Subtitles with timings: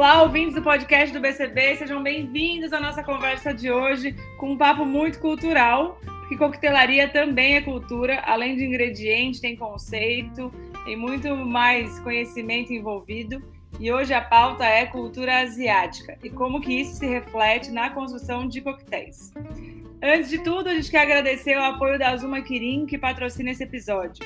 [0.00, 4.56] Olá, ouvintes do podcast do BCB, sejam bem-vindos à nossa conversa de hoje com um
[4.56, 10.50] papo muito cultural, porque coquetelaria também é cultura, além de ingrediente, tem conceito,
[10.86, 13.42] tem muito mais conhecimento envolvido.
[13.78, 18.48] E hoje a pauta é cultura asiática e como que isso se reflete na construção
[18.48, 19.34] de coquetéis.
[20.02, 23.64] Antes de tudo, a gente quer agradecer o apoio da Azuma Kirin, que patrocina esse
[23.64, 24.24] episódio.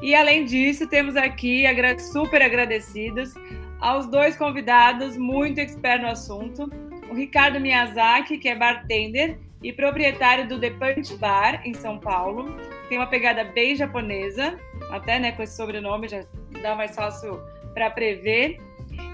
[0.00, 1.64] E além disso, temos aqui
[1.98, 3.34] super agradecidos
[3.82, 6.70] aos dois convidados muito expertos no assunto,
[7.10, 12.56] o Ricardo Miyazaki, que é bartender e proprietário do The Punch Bar em São Paulo,
[12.88, 14.56] tem uma pegada bem japonesa,
[14.90, 16.24] até né, com esse sobrenome já
[16.62, 17.40] dá mais fácil
[17.74, 18.60] para prever.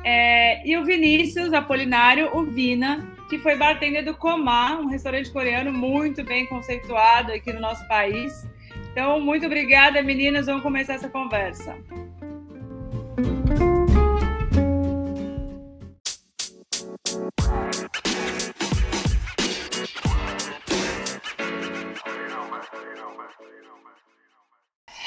[0.05, 5.73] É, e o Vinícius Apolinário, o Vina, que foi bartender do Komá, um restaurante coreano
[5.73, 8.47] muito bem conceituado aqui no nosso país.
[8.93, 10.47] Então, muito obrigada, meninas.
[10.47, 11.77] Vamos começar essa conversa.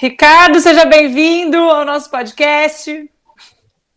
[0.01, 3.07] Ricardo, seja bem-vindo ao nosso podcast.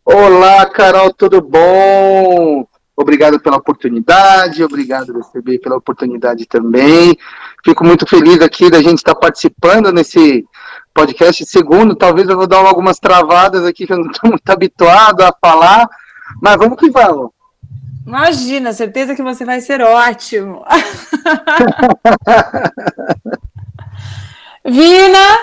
[0.04, 2.66] Olá, Carol, tudo bom?
[2.94, 7.16] Obrigado pela oportunidade, obrigado, receber pela oportunidade também.
[7.64, 10.44] Fico muito feliz aqui da gente estar participando nesse
[10.92, 11.96] podcast segundo.
[11.96, 15.88] Talvez eu vou dar algumas travadas aqui que eu não estou muito habituado a falar,
[16.42, 17.33] mas vamos que vamos.
[18.06, 20.64] Imagina, certeza que você vai ser ótimo.
[24.64, 25.38] Vina,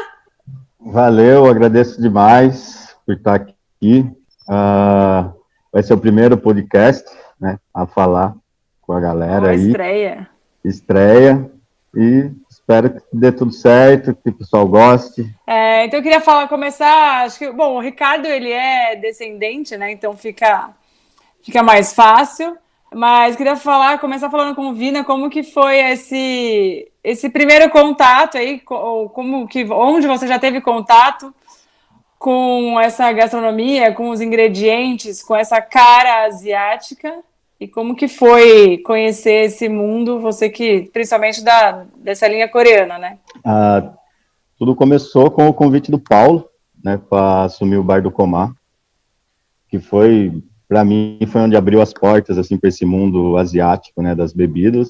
[0.84, 4.00] Valeu, agradeço demais por estar aqui.
[4.50, 5.32] Uh,
[5.72, 7.08] vai ser o primeiro podcast,
[7.39, 8.36] né, a falar
[8.82, 9.67] com a galera Uma aí.
[9.67, 10.30] Estreia.
[10.66, 11.52] Estreia.
[11.95, 15.32] E espero que dê tudo certo, que o pessoal goste.
[15.45, 19.92] É, então eu queria falar, começar, acho que, bom, o Ricardo, ele é descendente, né,
[19.92, 20.72] então fica,
[21.44, 22.58] fica mais fácil.
[22.94, 28.38] Mas queria falar, começar falando com o Vina, como que foi esse, esse primeiro contato
[28.38, 31.33] aí, como que, onde você já teve contato
[32.20, 37.23] com essa gastronomia, com os ingredientes, com essa cara asiática,
[37.61, 43.17] e como que foi conhecer esse mundo, você que, principalmente da, dessa linha coreana, né?
[43.45, 43.94] Ah,
[44.58, 46.49] tudo começou com o convite do Paulo,
[46.83, 48.52] né, para assumir o bar do Comar,
[49.70, 54.15] que foi para mim foi onde abriu as portas assim para esse mundo asiático, né,
[54.15, 54.87] das bebidas.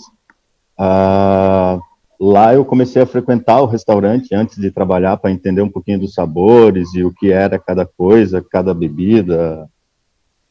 [0.78, 1.82] Uh,
[2.20, 6.14] lá eu comecei a frequentar o restaurante antes de trabalhar para entender um pouquinho dos
[6.14, 9.68] sabores e o que era cada coisa, cada bebida,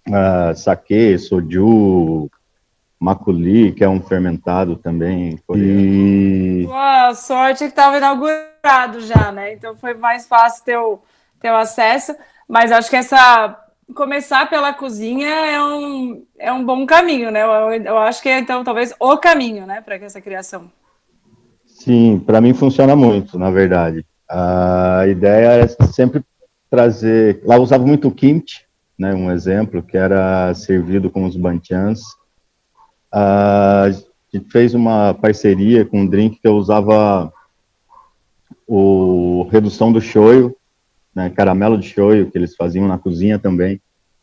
[0.08, 2.28] uh, sake, soju,
[2.98, 5.38] maculi, que é um fermentado também.
[5.54, 6.64] E...
[6.66, 9.52] Boa sorte que estava inaugurado já, né?
[9.52, 10.98] Então foi mais fácil ter o,
[11.40, 12.16] ter o acesso.
[12.48, 17.42] Mas acho que essa começar pela cozinha é um, é um bom caminho, né?
[17.42, 20.70] Eu, eu acho que é, então, talvez, o caminho, né, para essa criação.
[21.66, 24.04] Sim, para mim funciona muito, na verdade.
[24.28, 26.22] A ideia era sempre
[26.70, 27.42] trazer.
[27.44, 28.64] Lá usava muito o kimchi,
[28.98, 32.00] né, um exemplo, que era servido com os banchans.
[33.10, 33.90] A
[34.32, 37.32] gente fez uma parceria com um drink que eu usava
[38.66, 40.56] o redução do shoyu,
[41.14, 43.80] né, caramelo de shoyu que eles faziam na cozinha também.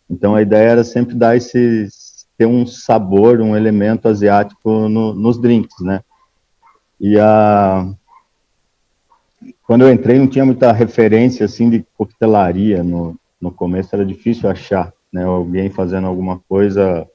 [0.10, 1.88] Então a ideia era sempre dar esse
[2.38, 6.02] ter um sabor, um elemento asiático no, nos drinks, né?
[7.00, 7.92] E a
[9.64, 14.50] quando eu entrei não tinha muita referência assim de coquetelaria no, no começo era difícil
[14.50, 15.24] achar, né?
[15.24, 17.08] Alguém fazendo alguma coisa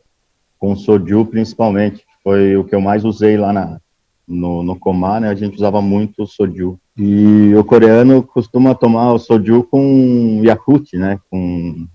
[0.59, 3.81] com soju principalmente, foi o que eu mais usei lá na
[4.27, 6.78] no, no Komá, né, a gente usava muito soju.
[6.97, 11.87] E o coreano costuma tomar o soju com Yakut, né, com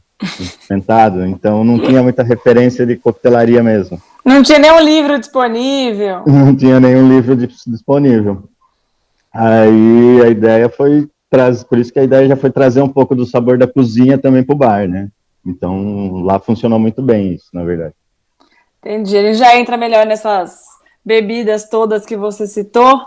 [0.62, 4.02] sentado, então não tinha muita referência de coquetelaria mesmo.
[4.26, 6.24] Não tinha nenhum livro disponível.
[6.28, 8.44] Não tinha nenhum livro disponível.
[9.34, 13.16] Aí a ideia foi trazer, por isso que a ideia já foi trazer um pouco
[13.16, 15.10] do sabor da cozinha também para o bar, né?
[15.46, 17.94] Então lá funcionou muito bem isso, na verdade.
[18.80, 19.16] Entendi.
[19.16, 20.77] Ele já entra melhor nessas
[21.08, 23.00] bebidas todas que você citou.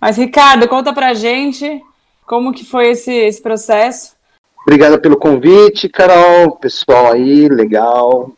[0.00, 1.80] Mas, Ricardo, conta pra gente
[2.26, 4.14] como que foi esse, esse processo.
[4.62, 8.32] Obrigado pelo convite, Carol, pessoal aí, legal.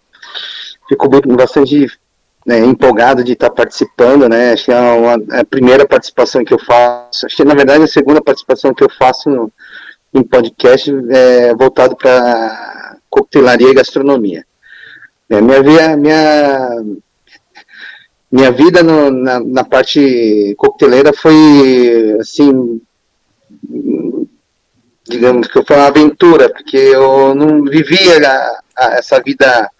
[0.86, 1.90] Fico bastante
[2.44, 4.52] né, empolgado de estar participando, né?
[4.52, 7.24] Acho que é, uma, é a primeira participação que eu faço.
[7.24, 9.50] Acho que, na verdade, é a segunda participação que eu faço no,
[10.12, 14.44] em podcast é, voltado para coquetelaria e gastronomia.
[15.30, 16.84] É, minha, minha,
[18.36, 22.82] minha vida no, na, na, parte coqueteleira foi, assim,
[25.08, 29.70] digamos que foi uma aventura, porque eu não vivia a, a, essa vida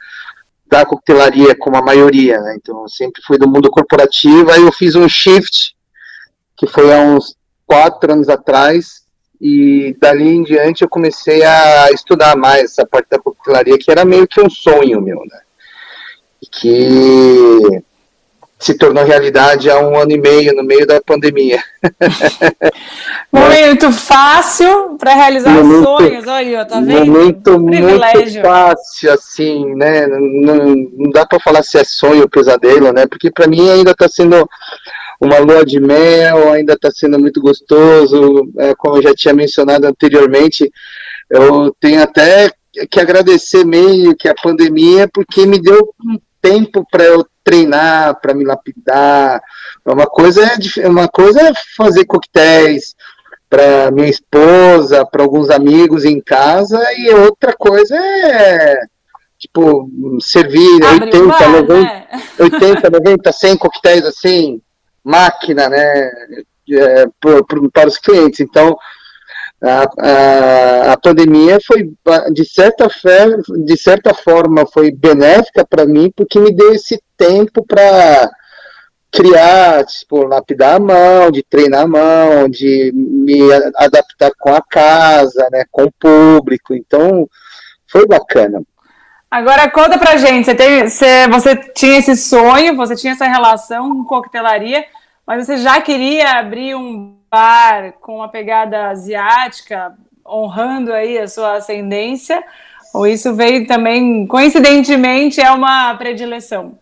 [0.66, 2.56] da coquetelaria como a maioria, né?
[2.56, 5.76] Então, eu sempre fui do mundo corporativo, aí eu fiz um shift,
[6.56, 7.36] que foi há uns
[7.66, 9.04] quatro anos atrás,
[9.38, 14.02] e dali em diante eu comecei a estudar mais essa parte da coquetelaria, que era
[14.02, 15.40] meio que um sonho meu, né?
[16.42, 17.84] E que
[18.58, 21.62] se tornou realidade há um ano e meio, no meio da pandemia.
[23.30, 27.12] Momento fácil para realizar momento, sonhos, olha, tá vendo?
[27.12, 30.06] Momento muito fácil, assim, né?
[30.06, 33.06] Não, não dá para falar se é sonho ou pesadelo, né?
[33.06, 34.48] Porque para mim ainda está sendo
[35.20, 39.86] uma lua de mel, ainda está sendo muito gostoso, é, como eu já tinha mencionado
[39.86, 40.70] anteriormente,
[41.30, 42.50] eu tenho até
[42.90, 48.34] que agradecer meio que a pandemia, porque me deu um tempo para eu treinar, para
[48.34, 49.40] me lapidar.
[49.84, 50.42] Uma coisa
[50.78, 52.94] é uma coisa é fazer coquetéis
[53.48, 58.80] para minha esposa, para alguns amigos em casa, e outra coisa é
[59.38, 59.88] tipo
[60.20, 62.06] servir Abre 80, bar, 90, né?
[62.40, 64.60] 80, 90, 100 coquetéis assim,
[65.04, 66.10] máquina, né,
[66.70, 68.40] é, por, por, para os clientes.
[68.40, 68.76] Então,
[69.66, 71.90] a, a, a, pandemia foi,
[72.32, 73.26] de certa, fé,
[73.64, 78.30] de certa forma, foi benéfica para mim, porque me deu esse tempo para
[79.10, 83.40] criar, tipo, lapidar a mão, de treinar a mão, de me
[83.76, 86.74] adaptar com a casa, né, com o público.
[86.74, 87.28] Então,
[87.90, 88.62] foi bacana.
[89.30, 93.90] Agora conta pra gente, você, tem, você, você tinha esse sonho, você tinha essa relação
[93.90, 94.84] com coquetelaria,
[95.26, 97.16] mas você já queria abrir um
[98.00, 99.94] com uma pegada asiática,
[100.26, 102.42] honrando aí a sua ascendência,
[102.92, 106.78] ou isso veio também, coincidentemente, é uma predileção?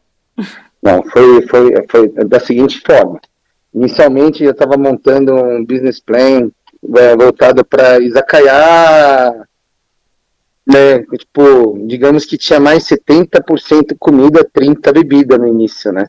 [0.82, 3.20] Não, foi, foi, foi da seguinte forma.
[3.74, 6.50] Inicialmente eu estava montando um business plan
[6.96, 9.46] é, voltado para Izakaya,
[10.66, 16.06] né, tipo, digamos que tinha mais 70% comida, 30% bebida no início, né?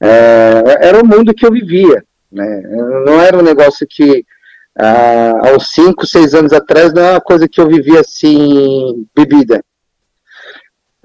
[0.00, 2.62] É, era o mundo que eu vivia, né?
[3.04, 4.24] Não era um negócio que
[4.78, 9.06] ah, há uns 5, 6 anos atrás não era uma coisa que eu vivia assim,
[9.14, 9.62] bebida.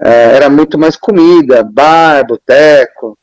[0.00, 3.18] É, era muito mais comida, bar, boteco.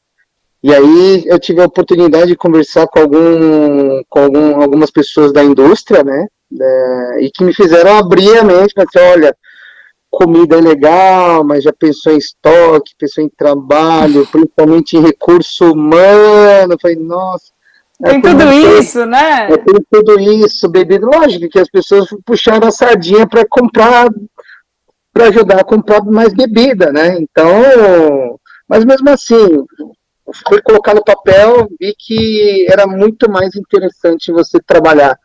[0.62, 5.44] E aí eu tive a oportunidade de conversar com, algum, com algum, algumas pessoas da
[5.44, 6.28] indústria, né?
[6.60, 9.38] É, e que me fizeram abrir a mente, para dizer, olha,
[10.10, 16.74] comida é legal, mas já pensou em estoque, pensou em trabalho, principalmente em recurso humano.
[16.74, 17.56] Eu falei, nossa.
[18.04, 19.48] É tem tudo isso, né?
[19.52, 21.06] É, tem tudo isso, bebida.
[21.06, 24.10] Lógico que as pessoas puxaram a sardinha para comprar
[25.14, 27.18] para ajudar a comprar mais bebida, né?
[27.18, 28.38] Então,
[28.68, 29.64] mas mesmo assim,
[30.46, 35.18] foi colocar no papel vi que era muito mais interessante você trabalhar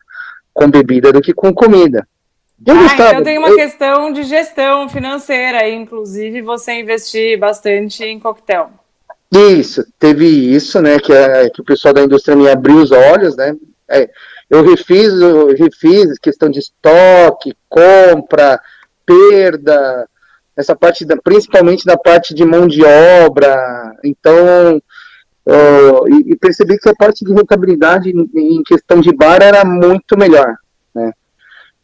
[0.53, 2.07] com bebida do que com comida.
[2.65, 3.09] Eu ah, gostava.
[3.09, 3.55] então tem uma eu...
[3.55, 8.69] questão de gestão financeira, inclusive você investir bastante em coquetel.
[9.31, 11.13] Isso, teve isso, né, que,
[11.51, 13.55] que o pessoal da indústria me abriu os olhos, né,
[13.89, 14.09] é,
[14.49, 18.59] eu refiz, eu refiz questão de estoque, compra,
[19.05, 20.05] perda,
[20.55, 24.81] essa parte da, principalmente da parte de mão de obra, então
[25.45, 29.63] uh, e, e, percebi que a parte de rentabilidade em, em, questão de bar era
[29.63, 30.55] muito melhor,
[30.93, 31.13] né?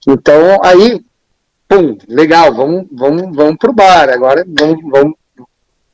[0.06, 1.02] Então aí,
[1.68, 5.16] pum, legal, vamos, vamos, vamos pro bar, agora vamos, vamos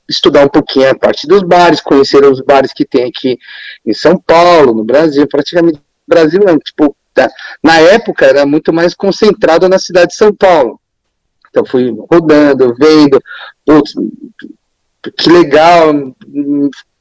[0.07, 3.37] estudar um pouquinho a parte dos bares, conhecer os bares que tem aqui
[3.85, 6.95] em São Paulo, no Brasil, praticamente Brasil não, tipo,
[7.63, 10.79] na época era muito mais concentrado na cidade de São Paulo.
[11.49, 13.21] Então fui rodando, vendo,
[13.65, 13.93] putz,
[15.17, 15.93] que legal,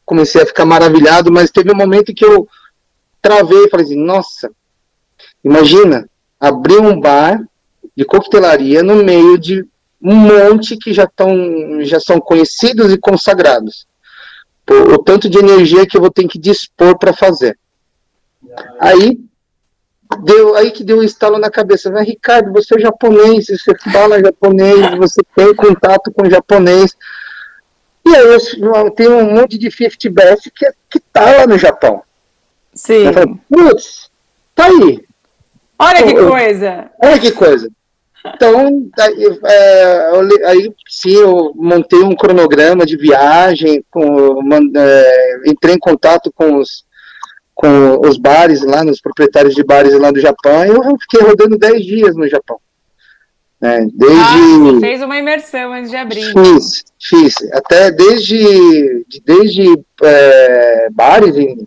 [0.05, 2.47] comecei a ficar maravilhado, mas teve um momento que eu
[3.21, 4.51] travei e falei assim, nossa,
[5.43, 7.41] imagina, abrir um bar
[7.97, 9.67] de coquetelaria no meio de
[10.03, 13.87] um monte que já, tão, já são conhecidos e consagrados.
[14.69, 17.57] o tanto de energia que eu vou ter que dispor para fazer.
[18.81, 19.19] Aí
[20.25, 21.91] deu aí que deu um estalo na cabeça.
[21.91, 26.97] Mas, Ricardo, você é japonês, você fala japonês, você tem contato com japonês.
[28.05, 28.27] E aí
[28.61, 32.03] eu, tem um monte de 50 best que, que tá lá no Japão.
[32.75, 33.05] Sim.
[33.49, 34.11] Putz,
[34.55, 35.05] tá aí.
[35.79, 36.91] Olha que coisa.
[37.01, 37.71] Olha que coisa.
[38.25, 44.39] Então, aí, é, aí sim, eu montei um cronograma de viagem, com,
[44.77, 46.85] é, entrei em contato com os,
[47.55, 51.59] com os bares lá, nos proprietários de bares lá do Japão, e eu fiquei rodando
[51.59, 52.59] 10 dias no Japão.
[53.61, 54.77] É, desde...
[54.77, 56.33] Ah, fez uma imersão antes de abrir.
[56.33, 57.35] Fiz, fiz.
[57.53, 59.65] Até desde, desde
[60.03, 61.67] é, bares, em,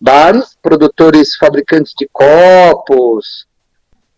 [0.00, 3.46] bares, produtores, fabricantes de copos,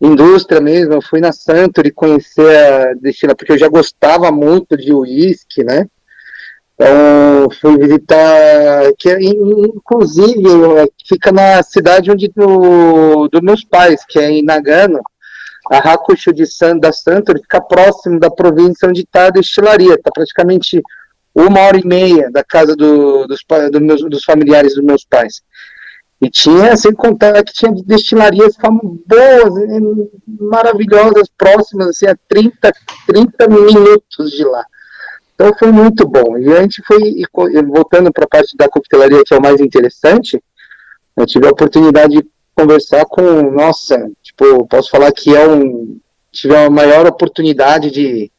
[0.06, 4.92] indústria mesmo, eu fui na Santori conhecer a destila, porque eu já gostava muito de
[4.92, 5.87] uísque, né?
[6.75, 10.42] Então, fui visitar, que inclusive
[11.06, 15.00] fica na cidade onde do, dos meus pais, que é em Nagano,
[15.71, 20.11] a Hakusho de San, da Santori fica próximo da província onde está a destilaria, está
[20.12, 20.82] praticamente
[21.35, 23.40] uma hora e meia da casa do, dos,
[23.71, 25.40] do meus, dos familiares dos meus pais.
[26.23, 28.57] E tinha, sem contar que tinha destilarias
[29.09, 29.52] boas,
[30.38, 32.73] maravilhosas, próximas, assim, a 30,
[33.09, 34.64] 30 minutos de lá.
[35.35, 36.38] Então foi muito bom.
[36.38, 37.00] E a gente foi,
[37.67, 40.41] voltando para a parte da coquetelaria, que é o mais interessante,
[41.17, 45.99] eu tive a oportunidade de conversar com, nossa, tipo, posso falar que é um,
[46.31, 48.31] tive a maior oportunidade de,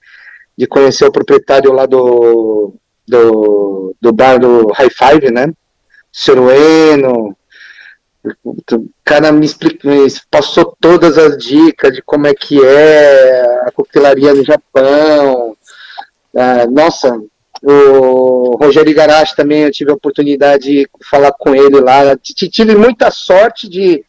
[0.57, 2.75] de conhecer o proprietário lá do,
[3.05, 5.51] do, do bar do High Five, né?
[6.13, 7.35] Serueno,
[8.45, 9.91] o cara me explicou,
[10.31, 15.57] passou todas as dicas de como é que é a coquetelaria no Japão.
[16.35, 17.21] Ah, nossa,
[17.61, 22.15] o Rogério Igarashi também eu tive a oportunidade de falar com ele lá.
[22.17, 24.03] Tive muita sorte de,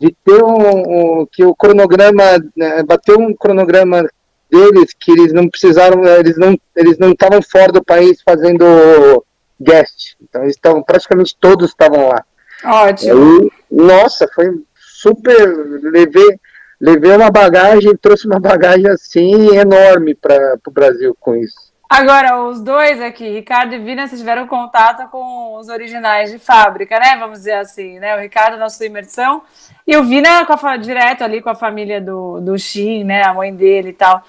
[0.00, 2.22] de ter um, um que o cronograma
[2.56, 4.08] né, bateu um cronograma
[4.50, 9.24] deles que eles não precisaram, eles não eles não estavam fora do país fazendo
[9.60, 10.16] guest.
[10.22, 12.24] Então eles estavam praticamente todos estavam lá.
[12.64, 13.50] Ótimo.
[13.70, 15.46] nossa, foi super.
[15.82, 16.38] Levei,
[16.80, 21.67] levei uma bagagem, trouxe uma bagagem assim enorme para o Brasil com isso.
[21.88, 26.98] Agora, os dois aqui, Ricardo e Vina, vocês tiveram contato com os originais de fábrica,
[26.98, 27.16] né?
[27.18, 28.14] Vamos dizer assim, né?
[28.14, 29.40] O Ricardo na sua imersão
[29.86, 33.22] e o Vina com a, direto ali com a família do, do Shin, né?
[33.22, 34.22] A mãe dele e tal.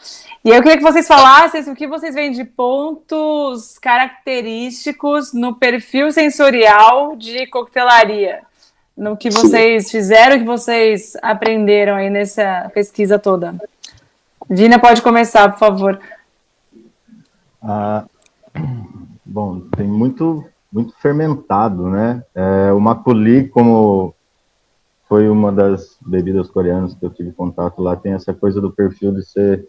[0.45, 6.13] E eu queria que vocês falassem o que vocês veem de pontos característicos no perfil
[6.13, 8.39] sensorial de coquetelaria,
[8.95, 13.53] no que vocês fizeram, que vocês aprenderam aí nessa pesquisa toda.
[14.49, 15.99] Vina, pode começar, por favor.
[17.61, 18.05] Ah,
[19.25, 22.23] bom, tem muito, muito fermentado, né?
[22.33, 24.13] É, o maculi, como
[25.07, 29.11] foi uma das bebidas coreanas que eu tive contato lá, tem essa coisa do perfil
[29.11, 29.67] de ser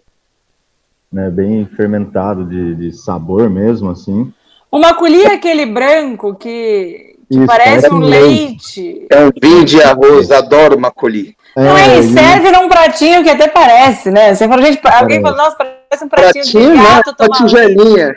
[1.11, 4.33] né, bem fermentado, de, de sabor mesmo, assim.
[4.71, 8.83] O maculi é aquele branco que, que Isso, parece um leite.
[8.83, 9.07] leite.
[9.11, 11.35] É um vinho de arroz, adoro maculi.
[11.57, 14.35] Não, é, ele serve num pratinho que até parece, né?
[14.35, 17.27] Você falou, gente, alguém falou, nossa, parece um pratinho, pratinho de gato né?
[17.27, 18.15] Uma tigelinha.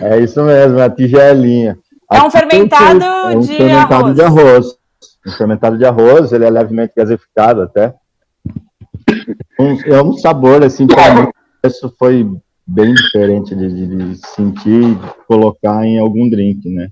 [0.00, 1.78] é isso mesmo, a tigelinha.
[2.10, 4.14] É um fermentado, é um de, fermentado arroz.
[4.14, 4.66] de arroz.
[5.26, 7.94] Um fermentado de arroz, ele é levemente gasificado até.
[9.58, 11.28] Um, é um sabor, assim, para mim,
[11.64, 12.26] isso foi
[12.66, 16.88] bem diferente de, de, de sentir e colocar em algum drink, né?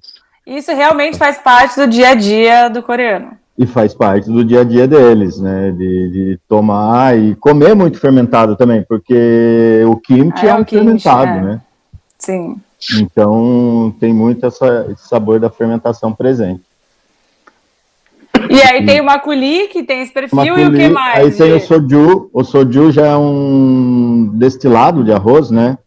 [0.46, 3.38] Isso realmente faz parte do dia a dia do coreano.
[3.56, 5.70] E faz parte do dia a dia deles, né?
[5.70, 10.64] De, de tomar e comer muito fermentado também, porque o kimchi ah, é, é um
[10.64, 11.40] kimchi, fermentado, é.
[11.40, 11.61] né?
[12.18, 12.56] Sim.
[13.00, 16.62] Então tem muito essa, esse sabor da fermentação presente.
[18.50, 21.18] E aí tem o maculi, que tem esse perfil, maculi, e o que mais?
[21.18, 22.30] Aí tem o soju.
[22.32, 25.78] O soju já é um destilado de arroz, né?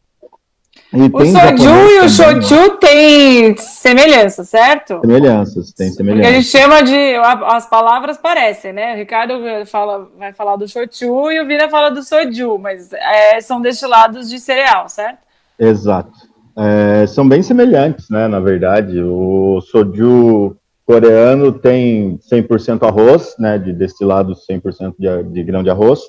[0.94, 5.02] E o soju e o shochu têm semelhanças, certo?
[5.02, 6.26] Semelhanças, tem semelhanças.
[6.26, 7.16] Porque a gente chama de.
[7.46, 8.94] As palavras parecem, né?
[8.94, 9.34] O Ricardo
[9.66, 14.30] fala, vai falar do shochu e o Vina fala do soju, mas é, são destilados
[14.30, 15.20] de cereal, certo?
[15.60, 16.12] Exato.
[16.58, 18.28] É, são bem semelhantes, né?
[18.28, 25.62] Na verdade, o soju coreano tem 100% arroz, né, de destilado 100% de, de grão
[25.62, 26.00] de arroz,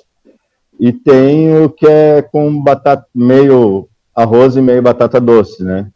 [0.79, 3.88] e tem o que é com batata, meio
[4.21, 5.87] arroz e meio batata doce, né?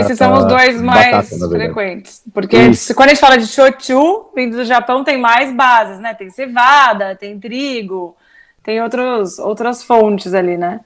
[0.00, 2.22] Esses são os dois mais batata, frequentes.
[2.32, 2.94] Porque Isso.
[2.94, 6.14] quando a gente fala de shochu, vindo do Japão, tem mais bases, né?
[6.14, 8.16] Tem cevada, tem trigo,
[8.62, 10.80] tem outros, outras fontes ali, né?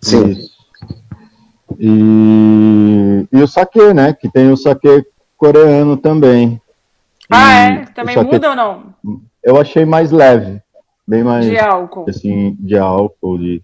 [0.00, 0.48] Sim.
[1.76, 4.12] E, e o saque, né?
[4.12, 5.04] Que tem o saque
[5.36, 6.60] coreano também.
[7.28, 7.84] Ah, é?
[7.86, 8.82] Também muda ou não?
[9.42, 10.62] Eu achei mais leve,
[11.06, 13.62] bem mais de álcool, assim, de álcool, de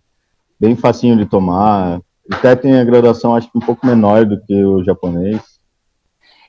[0.59, 2.01] bem facinho de tomar.
[2.33, 5.41] Até tem a graduação, acho que um pouco menor do que o japonês.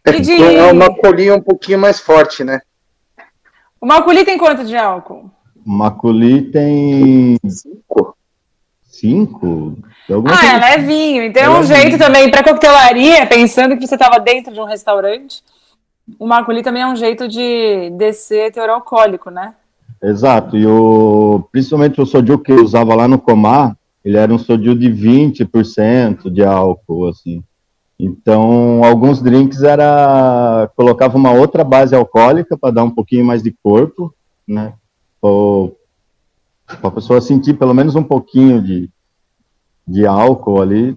[0.06, 0.32] É, de...
[0.32, 2.62] é uma colinha um pouquinho mais forte, né?
[3.82, 5.30] O maculi tem quanto de álcool?
[5.66, 8.16] O maculi tem cinco.
[8.84, 9.78] Cinco?
[10.28, 11.24] Ah, é levinho.
[11.24, 14.66] Então é, é um jeito também para coquetelaria, pensando que você estava dentro de um
[14.66, 15.44] restaurante.
[16.20, 19.54] O maculi também é um jeito de descer teor alcoólico, né?
[20.02, 20.56] Exato.
[20.56, 24.76] E o, principalmente o soju que eu usava lá no Comar, ele era um soju
[24.76, 27.44] de 20% de álcool, assim.
[28.00, 33.52] Então, alguns drinks era colocava uma outra base alcoólica para dar um pouquinho mais de
[33.64, 34.14] corpo,
[34.48, 34.74] né?
[36.68, 38.90] para a pessoa sentir pelo menos um pouquinho de,
[39.88, 40.96] de álcool ali,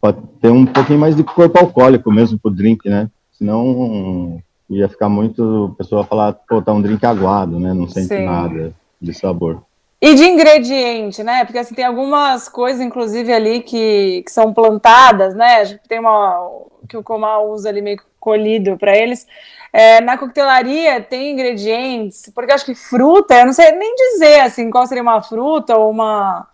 [0.00, 3.10] para ter um pouquinho mais de corpo alcoólico mesmo pro drink, né?
[3.32, 7.74] Senão ia ficar muito, a pessoa falar, pô, tá um drink aguado, né?
[7.74, 8.24] Não sente Sim.
[8.24, 9.62] nada de sabor.
[10.02, 11.44] E de ingrediente, né?
[11.44, 15.78] Porque assim, tem algumas coisas, inclusive, ali que, que são plantadas, né?
[15.88, 16.50] Tem uma
[16.88, 19.24] que o Comal usa ali meio colhido para eles.
[19.72, 24.70] É, na coquetelaria tem ingredientes, porque acho que fruta, eu não sei nem dizer assim
[24.70, 26.48] qual seria uma fruta ou uma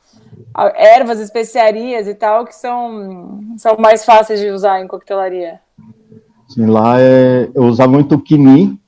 [0.76, 5.58] ervas, especiarias e tal, que são, são mais fáceis de usar em coquetelaria.
[6.48, 8.78] Sim, lá é, eu usava muito quini,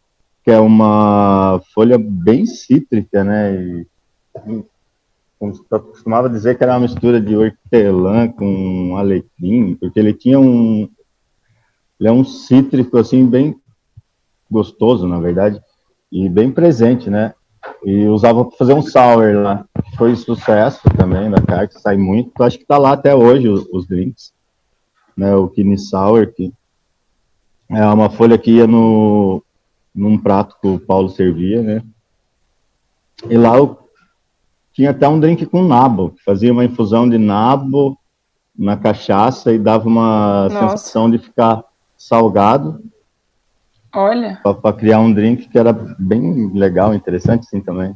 [0.44, 3.54] que é uma folha bem cítrica, né?
[3.54, 3.86] E,
[4.46, 10.88] eu costumava dizer que era uma mistura de hortelã com alecrim, porque ele tinha um,
[11.98, 13.58] ele é um cítrico assim bem
[14.50, 15.60] gostoso, na verdade,
[16.10, 17.34] e bem presente, né?
[17.84, 19.64] E usava para fazer um sour lá.
[19.96, 22.42] Foi sucesso também da carta, sai muito.
[22.42, 24.32] Acho que tá lá até hoje os, os drinks.
[25.16, 26.50] Né, o Kidney Sour, que
[27.68, 29.42] é uma folha que ia no,
[29.94, 31.82] num prato que o Paulo servia, né?
[33.28, 33.78] E lá eu
[34.72, 37.98] tinha até um drink com nabo, fazia uma infusão de nabo
[38.56, 40.76] na cachaça e dava uma Nossa.
[40.76, 41.64] sensação de ficar
[41.96, 42.82] salgado
[43.94, 44.40] Olha.
[44.42, 47.94] Para criar um drink que era bem legal, interessante sim também.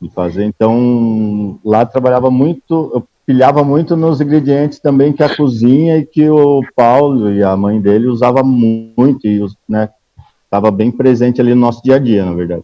[0.00, 0.44] De fazer.
[0.44, 6.28] Então, lá trabalhava muito, eu pilhava muito nos ingredientes também que a cozinha e que
[6.28, 9.88] o Paulo e a mãe dele usava muito e né,
[10.44, 12.62] estava bem presente ali no nosso dia a dia, na verdade.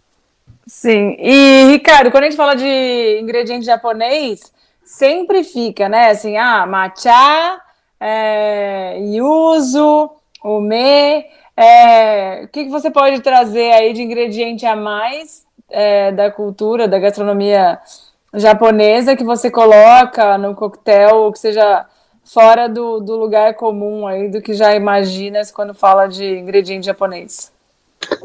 [0.65, 1.15] Sim.
[1.19, 4.53] E Ricardo, quando a gente fala de ingrediente japonês,
[4.83, 6.09] sempre fica, né?
[6.09, 7.61] Assim, ah, matcha,
[7.99, 10.09] é, yuzu,
[10.43, 11.25] ume.
[11.55, 16.87] É, o que, que você pode trazer aí de ingrediente a mais é, da cultura,
[16.87, 17.79] da gastronomia
[18.33, 21.85] japonesa que você coloca no coquetel, que seja
[22.25, 27.52] fora do, do lugar comum aí, do que já imaginas quando fala de ingrediente japonês?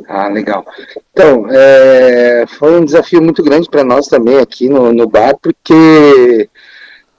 [0.08, 0.64] Ah, legal.
[1.12, 6.48] Então, é, foi um desafio muito grande para nós também aqui no, no bar, porque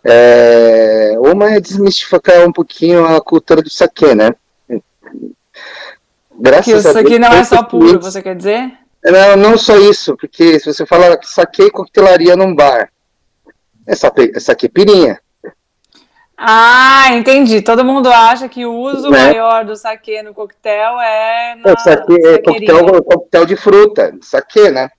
[0.03, 4.33] é, uma é desmistificar um pouquinho a cultura do saque, né?
[6.39, 8.71] Graças que isso aqui não é só puro, você quer dizer?
[9.03, 12.89] Não, não só isso, porque se você fala que saquei coquetelaria num bar,
[13.85, 15.19] é saque, é saque pirinha.
[16.41, 17.61] Ah, entendi.
[17.61, 19.25] Todo mundo acha que o uso né?
[19.25, 24.89] maior do saque no coquetel é na é, é coquetel, coquetel de fruta, saque, né?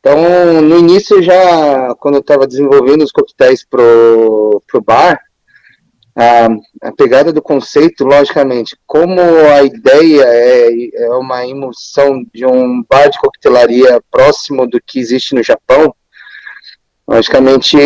[0.00, 5.20] Então, no início já, quando eu estava desenvolvendo os coquetéis pro, pro bar,
[6.16, 6.48] a,
[6.88, 13.08] a, pegada do conceito, logicamente, como a ideia é, é uma emulsão de um bar
[13.08, 15.94] de coquetelaria próximo do que existe no Japão,
[17.06, 17.76] logicamente,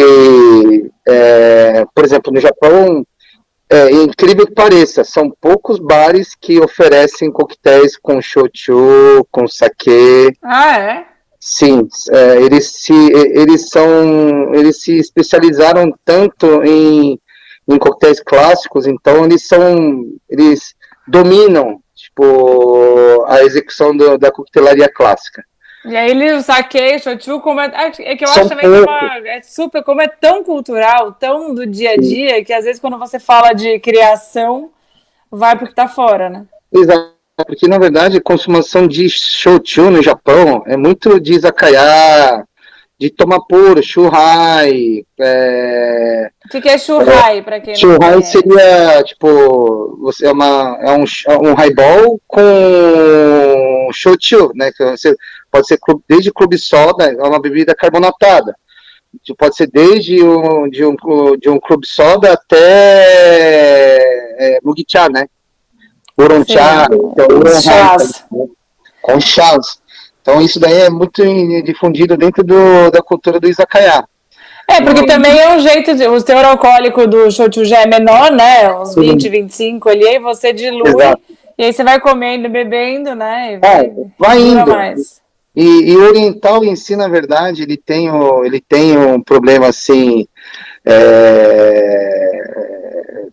[1.06, 3.06] é, por exemplo, no Japão,
[3.68, 10.33] é incrível que pareça, são poucos bares que oferecem coquetéis com shochu, com sake.
[10.42, 11.06] Ah, é?
[11.38, 17.18] Sim, é, eles, se, eles são, eles se especializaram tanto em
[17.70, 20.74] em coquetéis clássicos, então eles são, eles
[21.06, 25.42] dominam, tipo, a execução do, da coquetelaria clássica.
[25.85, 28.77] E aí ele, o saque, shochu, como é, é que eu são acho também que
[28.77, 32.45] é, uma, é, super, como é tão cultural, tão do dia a dia, Sim.
[32.45, 34.71] que às vezes quando você fala de criação,
[35.31, 36.45] vai porque tá fora, né?
[36.71, 37.14] Exato,
[37.47, 42.45] porque na verdade a consumação de shochu no Japão é muito de izakaya,
[42.99, 45.03] de tomar puro, churrai.
[45.19, 46.31] É...
[46.45, 50.79] O que, que é churrai, é, para quem churrai não seria, tipo, você é, uma,
[50.83, 52.43] é um, é um highball com
[53.92, 54.70] shochu, né?
[54.72, 54.85] Que
[55.50, 58.55] pode ser clube, desde clube soda, é uma bebida carbonatada.
[59.37, 60.94] Pode ser desde um, de, um,
[61.37, 63.98] de um clube soda até
[64.38, 65.26] é, mugicha, né?
[66.18, 68.50] Uroncha, então,
[69.03, 69.81] com chás.
[70.22, 71.22] Então isso daí é muito
[71.62, 74.05] difundido dentro do, da cultura do izakaya.
[74.68, 76.07] É, porque também é um jeito de.
[76.07, 78.72] O teor alcoólico do shochu já é menor, né?
[78.72, 79.00] Uns sim.
[79.00, 80.88] 20, 25 ali, aí você dilui.
[80.88, 81.22] Exato.
[81.61, 83.59] E aí você vai comendo, bebendo, né?
[83.59, 84.70] Vai, é, vai indo.
[84.70, 85.20] Mais.
[85.55, 89.66] E, e, o oriental em si, na verdade, ele tem, o, ele tem um problema
[89.66, 90.27] assim.
[90.87, 92.31] É,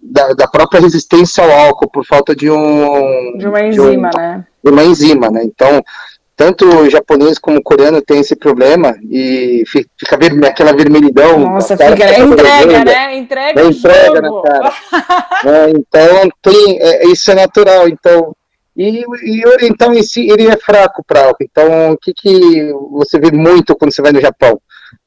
[0.01, 4.21] da, da, própria resistência ao álcool por falta de um de uma enzima, de um,
[4.21, 4.45] né?
[4.61, 5.43] De uma enzima, né?
[5.45, 5.81] Então
[6.37, 11.39] tanto o japonês como o coreano tem esse problema e fica ver, aquela vermelhidão.
[11.39, 13.17] Nossa, fica, fica entrega, né?
[13.17, 14.73] Entrega, entrega na cara.
[15.45, 17.89] é, então tem, é, isso é natural.
[17.89, 18.35] Então
[18.77, 21.43] E, e oriental em si, ele é fraco para álcool.
[21.43, 24.61] Então, o que, que você vê muito quando você vai no Japão?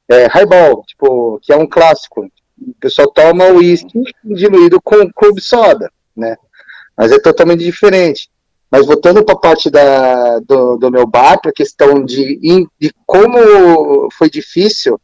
[0.09, 2.23] É, highball, tipo, que é um clássico.
[2.61, 6.37] O pessoal toma o uísque diluído com clube soda, né?
[6.97, 8.29] Mas é totalmente diferente.
[8.71, 12.39] Mas voltando para a parte da, do, do meu bar, para a questão de,
[12.79, 15.01] de como foi difícil,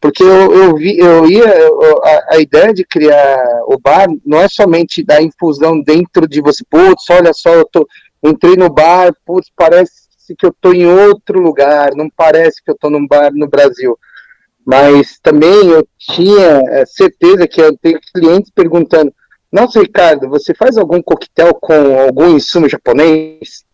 [0.00, 4.38] porque eu, eu, vi, eu ia, eu, a, a, ideia de criar o bar não
[4.38, 7.86] é somente da infusão dentro de você, putz, olha só, eu tô,
[8.22, 12.76] entrei no bar, putz, parece que eu tô em outro lugar, não parece que eu
[12.78, 13.98] tô num bar no Brasil.
[14.64, 19.12] Mas também eu tinha é, certeza que eu tenho clientes perguntando,
[19.50, 23.66] nossa, Ricardo, você faz algum coquetel com algum insumo japonês?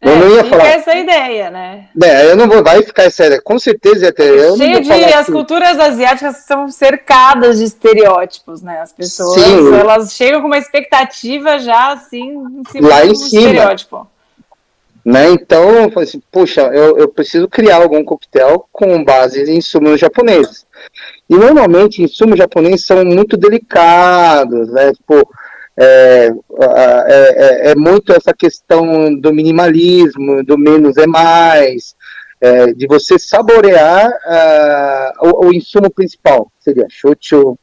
[0.00, 0.66] É, eu não ia falar.
[0.68, 1.88] essa ideia, né?
[2.00, 4.28] É, eu não vou, vai ficar essa ideia, com certeza até.
[4.28, 4.92] Eu Cheio de.
[4.92, 5.32] As assim.
[5.32, 8.80] culturas asiáticas são cercadas de estereótipos, né?
[8.80, 9.74] As pessoas, Sim.
[9.74, 13.40] elas chegam com uma expectativa já, assim, em cima Lá em cima.
[13.40, 14.06] estereótipo.
[15.04, 15.30] Né?
[15.30, 20.00] Então, eu falei assim, puxa, eu, eu preciso criar algum coquetel com base em insumos
[20.00, 20.66] japoneses.
[21.28, 24.92] E normalmente insumos japoneses são muito delicados, né?
[24.92, 25.28] Tipo,
[25.80, 31.94] é, é, é, é, muito essa questão do minimalismo, do menos é mais,
[32.40, 37.56] é, de você saborear uh, o, o, insumo principal, seria shochu,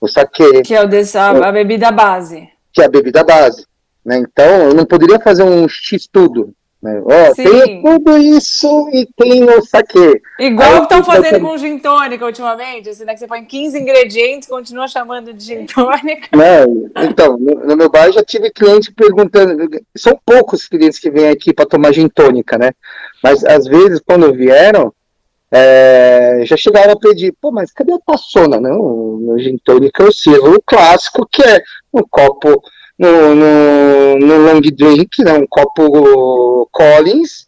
[0.00, 0.62] o sake.
[0.62, 2.48] Que é o dessa, a bebida base.
[2.72, 3.66] Que é a bebida base.
[4.04, 4.18] Né?
[4.18, 7.02] Então, eu não poderia fazer um X-tudo, né?
[7.04, 10.22] Ó, tem tudo isso e tem o saque.
[10.38, 14.86] Igual estão fazendo com gin tônica ultimamente, assim, né, que você põe 15 ingredientes continua
[14.86, 16.28] chamando de gin tônica.
[16.32, 21.28] Não, então, no, no, meu bar já tive cliente perguntando, são poucos clientes que vêm
[21.28, 22.70] aqui para tomar gin tônica, né?
[23.22, 24.92] Mas às vezes, quando vieram,
[25.50, 28.60] é, já chegaram a pedir, pô, mas cadê a passona?
[28.60, 31.60] Não, no gin tônica eu sirvo o clássico, que é
[31.92, 32.62] um copo
[32.98, 37.46] no, no, no long drink, né, um copo Collins.